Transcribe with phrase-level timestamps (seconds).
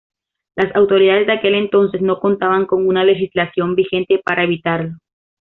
[0.55, 4.97] Las autoridades de aquel entonces no contaban con una legislación vigente para evitarlo.